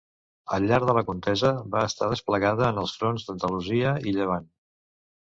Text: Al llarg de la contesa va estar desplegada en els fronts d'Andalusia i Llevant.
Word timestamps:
Al 0.55 0.63
llarg 0.69 0.85
de 0.89 0.93
la 0.97 1.03
contesa 1.09 1.51
va 1.75 1.83
estar 1.89 2.07
desplegada 2.13 2.71
en 2.73 2.79
els 2.85 2.95
fronts 3.03 3.29
d'Andalusia 3.29 3.93
i 4.07 4.15
Llevant. 4.17 4.49